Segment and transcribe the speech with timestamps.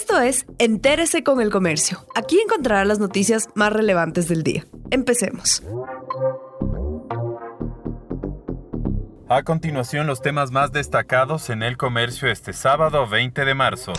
[0.00, 2.06] Esto es Entérese con el Comercio.
[2.14, 4.64] Aquí encontrará las noticias más relevantes del día.
[4.92, 5.60] Empecemos.
[9.28, 13.92] A continuación, los temas más destacados en el comercio este sábado 20 de marzo.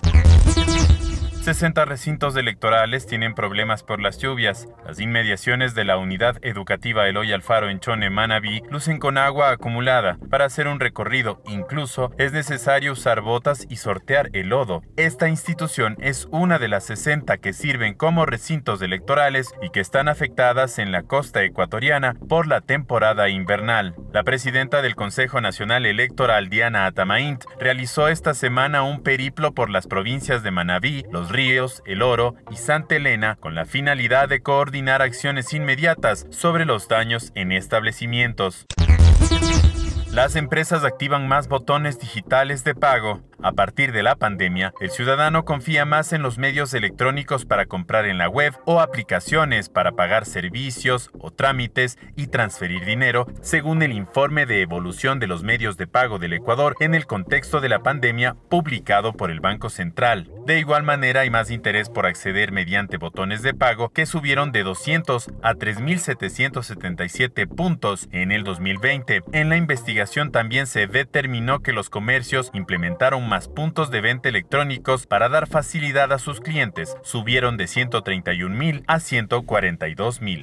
[1.50, 4.68] 60 recintos electorales tienen problemas por las lluvias.
[4.86, 10.20] Las inmediaciones de la unidad educativa Eloy Alfaro en Chone, Manabí, lucen con agua acumulada.
[10.30, 14.84] Para hacer un recorrido, incluso, es necesario usar botas y sortear el lodo.
[14.96, 20.08] Esta institución es una de las 60 que sirven como recintos electorales y que están
[20.08, 23.96] afectadas en la costa ecuatoriana por la temporada invernal.
[24.12, 29.86] La presidenta del Consejo Nacional Electoral, Diana Atamaint, realizó esta semana un periplo por las
[29.86, 35.04] provincias de Manabí, Los Ríos, El Oro y Santa Elena con la finalidad de coordinar
[35.04, 38.66] acciones inmediatas sobre los daños en establecimientos.
[40.12, 43.22] Las empresas activan más botones digitales de pago.
[43.42, 48.06] A partir de la pandemia, el ciudadano confía más en los medios electrónicos para comprar
[48.06, 53.94] en la web o aplicaciones para pagar servicios o trámites y transferir dinero, según el
[53.94, 57.80] informe de evolución de los medios de pago del Ecuador en el contexto de la
[57.80, 60.30] pandemia publicado por el Banco Central.
[60.46, 64.64] De igual manera, hay más interés por acceder mediante botones de pago que subieron de
[64.64, 69.22] 200 a 3.777 puntos en el 2020.
[69.32, 75.06] En la investigación también se determinó que los comercios implementaron más puntos de venta electrónicos
[75.06, 76.98] para dar facilidad a sus clientes.
[77.04, 80.42] Subieron de 131 mil a 142 mil.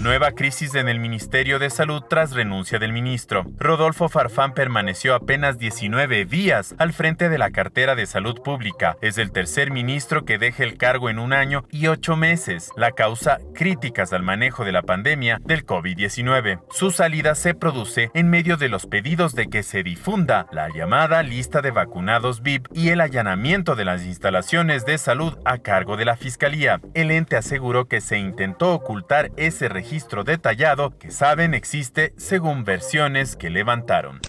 [0.00, 3.44] Nueva crisis en el Ministerio de Salud tras renuncia del ministro.
[3.58, 8.96] Rodolfo Farfán permaneció apenas 19 días al frente de la cartera de salud pública.
[9.02, 12.70] Es el tercer ministro que deja el cargo en un año y ocho meses.
[12.76, 16.60] La causa, críticas al manejo de la pandemia del COVID-19.
[16.70, 21.24] Su salida se produce en medio de los pedidos de que se difunda la llamada
[21.24, 26.04] lista de vacunados VIP y el allanamiento de las instalaciones de salud a cargo de
[26.04, 26.80] la Fiscalía.
[26.94, 32.62] El ente aseguró que se intentó ocultar ese registro registro detallado que saben existe según
[32.62, 34.20] versiones que levantaron.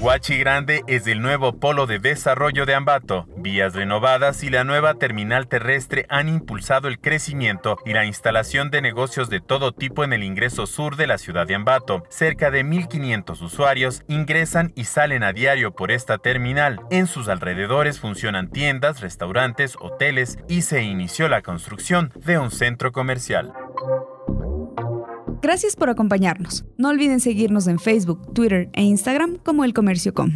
[0.00, 3.26] Huachi Grande es el nuevo polo de desarrollo de Ambato.
[3.36, 8.82] Vías renovadas y la nueva terminal terrestre han impulsado el crecimiento y la instalación de
[8.82, 12.04] negocios de todo tipo en el ingreso sur de la ciudad de Ambato.
[12.08, 16.80] Cerca de 1.500 usuarios ingresan y salen a diario por esta terminal.
[16.90, 22.92] En sus alrededores funcionan tiendas, restaurantes, hoteles y se inició la construcción de un centro
[22.92, 23.52] comercial.
[25.42, 26.64] Gracias por acompañarnos.
[26.76, 30.30] No olviden seguirnos en Facebook, Twitter e Instagram como El Comercio Com.